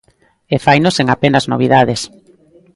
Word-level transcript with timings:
E 0.55 0.57
faino 0.65 0.89
sen 0.97 1.07
apenas 1.09 1.45
novidades. 1.51 2.01